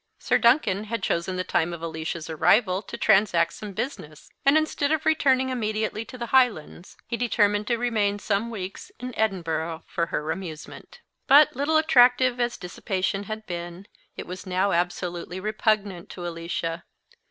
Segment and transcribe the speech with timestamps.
[0.17, 4.91] Sir Duncan had chosen the time of Alicia's arrival to transact some business; and instead
[4.91, 10.07] of returning immediately to the Highlands, he determined to remain some weeks in Edinburgh for
[10.07, 11.01] her amusement.
[11.27, 13.85] But, little attractive as dissipation had been,
[14.17, 16.83] it was now absolutely repugnant to Alicia.